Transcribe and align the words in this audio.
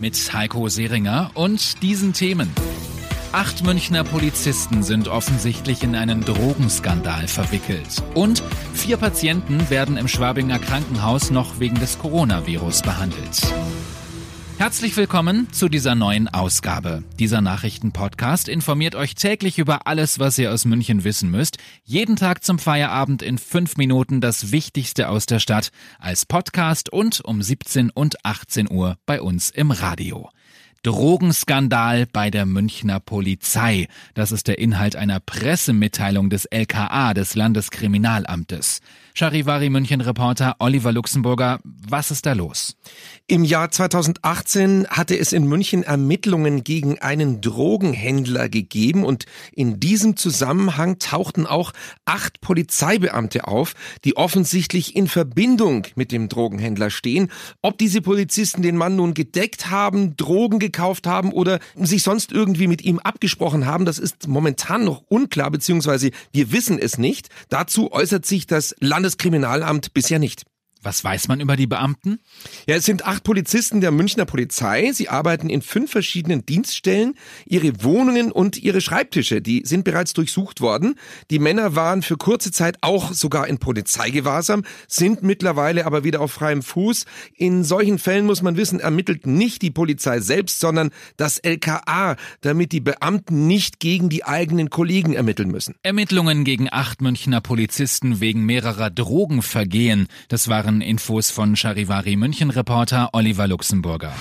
Mit 0.00 0.32
Heiko 0.32 0.68
Seringer 0.68 1.32
und 1.34 1.82
diesen 1.82 2.12
Themen. 2.12 2.52
Acht 3.32 3.64
Münchner 3.64 4.04
Polizisten 4.04 4.84
sind 4.84 5.08
offensichtlich 5.08 5.82
in 5.82 5.96
einen 5.96 6.24
Drogenskandal 6.24 7.26
verwickelt. 7.26 8.02
Und 8.14 8.42
vier 8.74 8.96
Patienten 8.96 9.70
werden 9.70 9.96
im 9.96 10.06
Schwabinger 10.06 10.60
Krankenhaus 10.60 11.32
noch 11.32 11.58
wegen 11.58 11.80
des 11.80 11.98
Coronavirus 11.98 12.82
behandelt. 12.82 13.52
Herzlich 14.58 14.96
willkommen 14.96 15.52
zu 15.52 15.68
dieser 15.68 15.94
neuen 15.94 16.26
Ausgabe. 16.26 17.04
Dieser 17.20 17.40
Nachrichtenpodcast 17.40 18.48
informiert 18.48 18.96
euch 18.96 19.14
täglich 19.14 19.56
über 19.60 19.86
alles, 19.86 20.18
was 20.18 20.36
ihr 20.36 20.52
aus 20.52 20.64
München 20.64 21.04
wissen 21.04 21.30
müsst. 21.30 21.58
Jeden 21.84 22.16
Tag 22.16 22.42
zum 22.42 22.58
Feierabend 22.58 23.22
in 23.22 23.38
fünf 23.38 23.76
Minuten 23.76 24.20
das 24.20 24.50
Wichtigste 24.50 25.10
aus 25.10 25.26
der 25.26 25.38
Stadt 25.38 25.68
als 26.00 26.26
Podcast 26.26 26.92
und 26.92 27.20
um 27.24 27.40
17 27.40 27.90
und 27.90 28.24
18 28.24 28.68
Uhr 28.68 28.98
bei 29.06 29.22
uns 29.22 29.50
im 29.50 29.70
Radio. 29.70 30.28
Drogenskandal 30.82 32.06
bei 32.06 32.30
der 32.30 32.46
Münchner 32.46 33.00
Polizei. 33.00 33.88
Das 34.14 34.30
ist 34.30 34.46
der 34.46 34.58
Inhalt 34.58 34.94
einer 34.94 35.18
Pressemitteilung 35.18 36.30
des 36.30 36.44
LKA, 36.44 37.14
des 37.14 37.34
Landeskriminalamtes. 37.34 38.80
Charivari 39.18 39.68
München 39.68 40.00
Reporter 40.00 40.54
Oliver 40.60 40.92
Luxemburger, 40.92 41.58
was 41.64 42.12
ist 42.12 42.24
da 42.24 42.34
los? 42.34 42.76
Im 43.26 43.42
Jahr 43.42 43.68
2018 43.68 44.86
hatte 44.88 45.18
es 45.18 45.32
in 45.32 45.48
München 45.48 45.82
Ermittlungen 45.82 46.62
gegen 46.62 47.00
einen 47.00 47.40
Drogenhändler 47.40 48.48
gegeben 48.48 49.04
und 49.04 49.26
in 49.50 49.80
diesem 49.80 50.16
Zusammenhang 50.16 51.00
tauchten 51.00 51.46
auch 51.46 51.72
acht 52.04 52.40
Polizeibeamte 52.40 53.48
auf, 53.48 53.74
die 54.04 54.16
offensichtlich 54.16 54.94
in 54.94 55.08
Verbindung 55.08 55.88
mit 55.96 56.12
dem 56.12 56.28
Drogenhändler 56.28 56.90
stehen. 56.90 57.28
Ob 57.60 57.76
diese 57.76 58.02
Polizisten 58.02 58.62
den 58.62 58.76
Mann 58.76 58.94
nun 58.94 59.14
gedeckt 59.14 59.68
haben, 59.68 60.16
Drogen 60.16 60.60
gekauft 60.70 61.06
haben 61.06 61.32
oder 61.32 61.58
sich 61.74 62.02
sonst 62.02 62.32
irgendwie 62.32 62.66
mit 62.66 62.82
ihm 62.82 62.98
abgesprochen 62.98 63.66
haben, 63.66 63.84
das 63.84 63.98
ist 63.98 64.28
momentan 64.28 64.84
noch 64.84 65.02
unklar, 65.08 65.50
beziehungsweise 65.50 66.10
wir 66.32 66.52
wissen 66.52 66.78
es 66.78 66.98
nicht. 66.98 67.28
Dazu 67.48 67.90
äußert 67.92 68.24
sich 68.24 68.46
das 68.46 68.76
Landes 68.78 69.08
Landeskriminalamt 69.08 69.94
bisher 69.94 70.18
nicht. 70.18 70.44
Was 70.82 71.02
weiß 71.02 71.28
man 71.28 71.40
über 71.40 71.56
die 71.56 71.66
Beamten? 71.66 72.20
Ja, 72.66 72.76
es 72.76 72.84
sind 72.84 73.04
acht 73.04 73.24
Polizisten 73.24 73.80
der 73.80 73.90
Münchner 73.90 74.26
Polizei. 74.26 74.92
Sie 74.92 75.08
arbeiten 75.08 75.50
in 75.50 75.60
fünf 75.60 75.90
verschiedenen 75.90 76.46
Dienststellen. 76.46 77.14
Ihre 77.46 77.82
Wohnungen 77.82 78.30
und 78.30 78.56
ihre 78.56 78.80
Schreibtische, 78.80 79.42
die 79.42 79.62
sind 79.64 79.84
bereits 79.84 80.12
durchsucht 80.12 80.60
worden. 80.60 80.94
Die 81.30 81.38
Männer 81.38 81.74
waren 81.74 82.02
für 82.02 82.16
kurze 82.16 82.52
Zeit 82.52 82.78
auch 82.80 83.12
sogar 83.12 83.48
in 83.48 83.58
Polizeigewahrsam, 83.58 84.64
sind 84.86 85.22
mittlerweile 85.22 85.84
aber 85.84 86.04
wieder 86.04 86.20
auf 86.20 86.32
freiem 86.32 86.62
Fuß. 86.62 87.06
In 87.34 87.64
solchen 87.64 87.98
Fällen 87.98 88.26
muss 88.26 88.42
man 88.42 88.56
wissen, 88.56 88.80
ermittelt 88.80 89.26
nicht 89.26 89.62
die 89.62 89.70
Polizei 89.70 90.20
selbst, 90.20 90.60
sondern 90.60 90.90
das 91.16 91.38
LKA, 91.38 92.16
damit 92.40 92.72
die 92.72 92.80
Beamten 92.80 93.46
nicht 93.46 93.80
gegen 93.80 94.08
die 94.08 94.24
eigenen 94.24 94.70
Kollegen 94.70 95.14
ermitteln 95.14 95.50
müssen. 95.50 95.74
Ermittlungen 95.82 96.44
gegen 96.44 96.68
acht 96.70 97.00
Münchner 97.00 97.40
Polizisten 97.40 98.20
wegen 98.20 98.44
mehrerer 98.44 98.90
Drogenvergehen. 98.90 100.06
Das 100.28 100.48
waren 100.48 100.67
waren 100.68 100.82
Infos 100.82 101.30
von 101.30 101.56
Charivari 101.56 102.16
München 102.16 102.50
Reporter 102.50 103.08
Oliver 103.14 103.48
Luxemburger. 103.48 104.12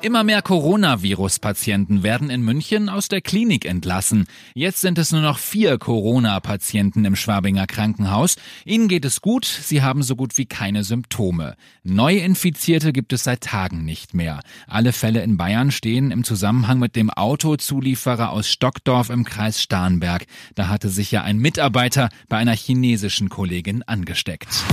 Immer 0.00 0.22
mehr 0.22 0.42
Coronavirus-Patienten 0.42 2.04
werden 2.04 2.30
in 2.30 2.42
München 2.42 2.88
aus 2.88 3.08
der 3.08 3.20
Klinik 3.20 3.64
entlassen. 3.64 4.26
Jetzt 4.54 4.80
sind 4.80 4.98
es 4.98 5.10
nur 5.10 5.22
noch 5.22 5.38
vier 5.38 5.78
Corona-Patienten 5.78 7.04
im 7.04 7.16
Schwabinger 7.16 7.66
Krankenhaus. 7.66 8.36
Ihnen 8.64 8.86
geht 8.86 9.04
es 9.04 9.20
gut, 9.20 9.44
sie 9.44 9.82
haben 9.82 10.04
so 10.04 10.14
gut 10.14 10.38
wie 10.38 10.46
keine 10.46 10.84
Symptome. 10.84 11.56
Neuinfizierte 11.82 12.92
gibt 12.92 13.12
es 13.12 13.24
seit 13.24 13.42
Tagen 13.42 13.84
nicht 13.84 14.14
mehr. 14.14 14.40
Alle 14.68 14.92
Fälle 14.92 15.22
in 15.22 15.36
Bayern 15.36 15.72
stehen 15.72 16.10
im 16.12 16.22
Zusammenhang 16.22 16.78
mit 16.78 16.94
dem 16.94 17.10
Autozulieferer 17.10 18.30
aus 18.30 18.48
Stockdorf 18.48 19.10
im 19.10 19.24
Kreis 19.24 19.60
Starnberg. 19.60 20.26
Da 20.54 20.68
hatte 20.68 20.88
sich 20.88 21.10
ja 21.10 21.22
ein 21.22 21.38
Mitarbeiter 21.38 22.08
bei 22.28 22.38
einer 22.38 22.54
chinesischen 22.54 23.28
Kollegin 23.28 23.82
angesteckt. 23.82 24.64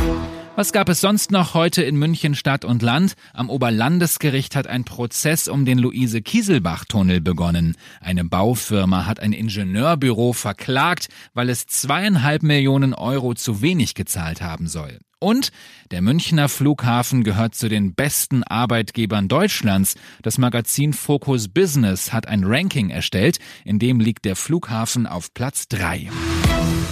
Was 0.60 0.74
gab 0.74 0.90
es 0.90 1.00
sonst 1.00 1.32
noch 1.32 1.54
heute 1.54 1.84
in 1.84 1.96
München 1.96 2.36
Stadt 2.36 2.66
und 2.66 2.82
Land? 2.82 3.14
Am 3.32 3.50
Oberlandesgericht 3.50 4.58
hat 4.58 4.68
ein 4.68 4.84
Prozess 4.84 5.48
um 5.48 5.64
den 5.64 5.80
Luise-Kieselbach-Tunnel 5.80 7.22
begonnen. 7.22 7.78
Eine 8.02 8.26
Baufirma 8.26 9.06
hat 9.06 9.22
ein 9.22 9.32
Ingenieurbüro 9.32 10.34
verklagt, 10.34 11.08
weil 11.34 11.50
es 11.50 11.66
zweieinhalb 11.66 12.44
Millionen 12.44 12.94
Euro 12.94 13.36
zu 13.36 13.62
wenig 13.62 13.96
gezahlt 13.96 14.42
haben 14.42 14.68
soll. 14.68 15.00
Und 15.20 15.54
der 15.92 16.02
Münchner 16.02 16.50
Flughafen 16.50 17.24
gehört 17.24 17.56
zu 17.56 17.70
den 17.70 17.94
besten 17.94 18.44
Arbeitgebern 18.44 19.30
Deutschlands. 19.30 19.96
Das 20.24 20.38
Magazin 20.38 20.92
Focus 20.92 21.48
Business 21.48 22.12
hat 22.12 22.28
ein 22.28 22.44
Ranking 22.44 22.90
erstellt, 22.90 23.40
in 23.64 23.80
dem 23.80 24.02
liegt 24.02 24.26
der 24.26 24.36
Flughafen 24.36 25.08
auf 25.08 25.34
Platz 25.34 25.70
drei. 25.70 26.10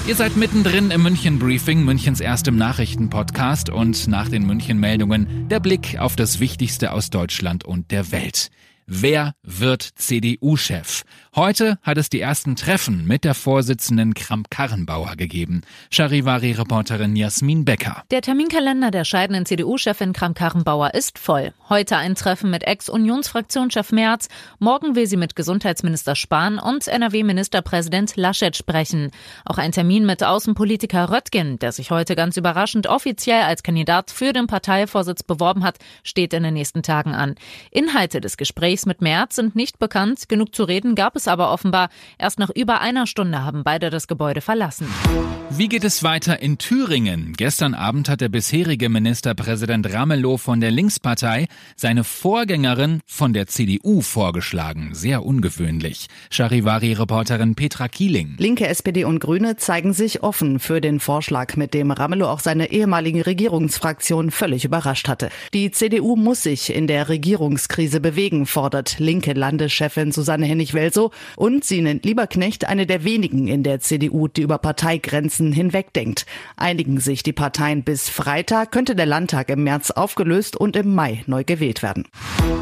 Ihr 0.08 0.16
seid 0.16 0.38
mittendrin 0.38 0.92
im 0.92 1.04
München 1.04 1.38
Briefing, 1.38 1.84
Münchens 1.84 2.22
erstem 2.22 2.56
Nachrichtenpodcast 2.56 3.70
und 3.70 4.08
nach 4.08 4.30
den 4.30 4.46
München 4.46 4.80
Meldungen 4.80 5.50
der 5.50 5.60
Blick 5.60 6.00
auf 6.00 6.16
das 6.16 6.40
Wichtigste 6.40 6.94
aus 6.94 7.10
Deutschland 7.10 7.66
und 7.66 7.92
der 7.92 8.12
Welt. 8.12 8.50
Wer 8.90 9.34
wird 9.44 9.82
CDU-Chef? 9.82 11.04
Heute 11.36 11.78
hat 11.84 11.98
es 11.98 12.08
die 12.08 12.22
ersten 12.22 12.56
Treffen 12.56 13.06
mit 13.06 13.26
der 13.26 13.34
Vorsitzenden 13.34 14.14
Kramp-Karrenbauer 14.14 15.18
gegeben. 15.18 15.64
Charivari-Reporterin 15.92 17.18
Jasmin 17.18 17.66
Becker. 17.66 18.04
Der 18.12 18.22
Terminkalender 18.22 18.90
der 18.90 19.04
scheidenden 19.04 19.46
CDU-Chefin 19.46 20.14
Kramp-Karrenbauer 20.14 20.94
ist 20.94 21.20
voll. 21.20 21.52
Heute 21.68 21.98
ein 21.98 22.16
Treffen 22.16 22.50
mit 22.50 22.64
Ex-Unionsfraktionschef 22.64 23.92
Merz. 23.92 24.30
Morgen 24.60 24.96
will 24.96 25.06
sie 25.06 25.18
mit 25.18 25.36
Gesundheitsminister 25.36 26.16
Spahn 26.16 26.58
und 26.58 26.88
NRW-Ministerpräsident 26.88 28.16
Laschet 28.16 28.56
sprechen. 28.56 29.12
Auch 29.44 29.58
ein 29.58 29.74
Termin 29.74 30.06
mit 30.06 30.24
Außenpolitiker 30.24 31.12
Röttgen, 31.12 31.60
der 31.60 31.74
sich 31.74 31.92
heute 31.92 32.16
ganz 32.16 32.38
überraschend 32.38 32.88
offiziell 32.88 33.42
als 33.42 33.64
Kandidat 33.64 34.12
für 34.12 34.32
den 34.32 34.48
Parteivorsitz 34.48 35.24
beworben 35.24 35.66
hat, 35.66 35.76
steht 36.04 36.34
in 36.34 36.44
den 36.44 36.54
nächsten 36.54 36.84
Tagen 36.84 37.14
an. 37.14 37.36
Inhalte 37.70 38.22
des 38.22 38.38
Gesprächs 38.38 38.77
Gesprächs 38.78 38.86
mit 38.86 39.02
Merz 39.02 39.36
sind 39.36 39.56
nicht 39.56 39.80
bekannt. 39.80 40.30
Genug 40.30 40.54
zu 40.54 40.64
reden 40.64 40.94
gab 40.94 41.16
es 41.16 41.28
aber 41.28 41.52
offenbar. 41.52 41.90
Erst 42.20 42.38
nach 42.38 42.52
über 42.52 42.80
einer 42.80 43.08
Stunde 43.08 43.44
haben 43.44 43.64
beide 43.64 43.90
das 43.90 44.08
Gebäude 44.08 44.42
verlassen. 44.42 44.88
Wie 45.50 45.68
geht 45.68 45.84
es 45.84 46.04
weiter 46.04 46.42
in 46.42 46.60
Thüringen? 46.60 47.34
Gestern 47.36 47.74
Abend 47.74 48.08
hat 48.08 48.22
der 48.22 48.30
bisherige 48.30 48.90
Ministerpräsident 48.90 49.92
Ramelow 49.92 50.38
von 50.38 50.62
der 50.62 50.70
Linkspartei 50.70 51.48
seine 51.76 52.04
Vorgängerin 52.04 53.00
von 53.08 53.34
der 53.34 53.48
CDU 53.48 54.02
vorgeschlagen. 54.02 54.90
Sehr 54.94 55.26
ungewöhnlich. 55.26 56.08
Charivari-Reporterin 56.30 57.56
Petra 57.56 57.88
Kieling. 57.88 58.36
Linke, 58.38 58.68
SPD 58.68 59.06
und 59.06 59.20
Grüne 59.20 59.56
zeigen 59.58 59.94
sich 59.94 60.22
offen 60.22 60.60
für 60.60 60.82
den 60.82 61.00
Vorschlag, 61.00 61.56
mit 61.56 61.74
dem 61.74 61.90
Ramelow 61.90 62.28
auch 62.28 62.42
seine 62.42 62.72
ehemalige 62.72 63.26
Regierungsfraktion 63.26 64.30
völlig 64.30 64.66
überrascht 64.66 65.08
hatte. 65.08 65.30
Die 65.56 65.72
CDU 65.72 66.16
muss 66.16 66.44
sich 66.44 66.72
in 66.72 66.86
der 66.86 67.10
Regierungskrise 67.10 68.00
bewegen, 68.00 68.46
fordert 68.46 68.67
fordert 68.68 69.00
linke 69.00 69.32
Landeschefin 69.32 70.12
Susanne 70.12 70.46
Hennig-Welsow 70.46 71.12
und 71.38 71.64
sie 71.64 71.80
nennt 71.80 72.04
Lieberknecht 72.04 72.66
eine 72.66 72.86
der 72.86 73.06
wenigen 73.06 73.48
in 73.48 73.64
der 73.64 73.80
CDU, 73.80 74.28
die 74.28 74.42
über 74.42 74.58
Parteigrenzen 74.58 75.54
hinwegdenkt. 75.54 76.26
Einigen 76.58 77.00
sich 77.00 77.24
die 77.24 77.32
Parteien 77.32 77.84
bis 77.86 78.10
Freitag, 78.10 78.74
könnte 78.74 78.94
der 78.94 79.06
Landtag 79.06 79.48
im 79.52 79.64
März 79.64 79.92
aufgelöst 79.92 80.58
und 80.58 80.76
im 80.76 80.94
Mai 80.94 81.24
neu 81.28 81.46
gewählt 81.46 81.82
werden. 81.82 82.10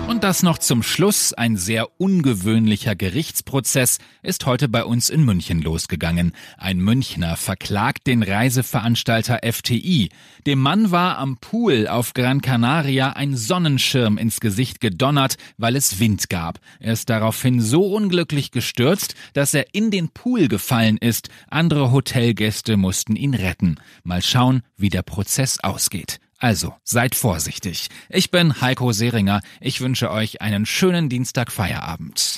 Und 0.08 0.24
das 0.24 0.44
noch 0.44 0.60
zum 0.60 0.84
Schluss. 0.84 1.34
Ein 1.34 1.58
sehr 1.58 1.88
ungewöhnlicher 2.00 2.96
Gerichtsprozess 2.96 3.98
ist 4.22 4.46
heute 4.46 4.70
bei 4.70 4.86
uns 4.86 5.10
in 5.10 5.26
München 5.26 5.64
losgegangen. 5.64 6.34
Ein 6.60 6.78
Münchner 6.78 7.36
verklagt 7.36 8.06
den 8.06 8.22
Reiseveranstalter 8.22 9.40
FTI. 9.44 10.10
Dem 10.46 10.60
Mann 10.60 10.92
war 10.92 11.18
am 11.18 11.38
Pool 11.38 11.88
auf 11.88 12.14
Gran 12.14 12.42
Canaria 12.42 13.14
ein 13.14 13.36
Sonnenschirm 13.36 14.20
ins 14.20 14.40
Gesicht 14.40 14.80
gedonnert, 14.80 15.38
weil 15.58 15.76
es 15.76 15.95
Wind 16.00 16.30
gab. 16.30 16.60
Er 16.80 16.94
ist 16.94 17.10
daraufhin 17.10 17.62
so 17.62 17.86
unglücklich 17.86 18.52
gestürzt, 18.52 19.16
dass 19.34 19.54
er 19.54 19.74
in 19.74 19.92
den 19.92 20.10
Pool 20.10 20.48
gefallen 20.48 20.98
ist. 20.98 21.30
Andere 21.50 21.92
Hotelgäste 21.92 22.78
mussten 22.78 23.16
ihn 23.16 23.34
retten. 23.34 23.76
Mal 24.04 24.22
schauen, 24.22 24.62
wie 24.78 24.90
der 24.90 25.04
Prozess 25.04 25.60
ausgeht. 25.60 26.20
Also, 26.38 26.74
seid 26.84 27.16
vorsichtig. 27.16 27.88
Ich 28.10 28.30
bin 28.30 28.62
Heiko 28.62 28.92
Seringer. 28.92 29.42
Ich 29.62 29.82
wünsche 29.82 30.12
euch 30.12 30.42
einen 30.42 30.66
schönen 30.66 31.10
Dienstag 31.10 31.52
Feierabend. 31.52 32.38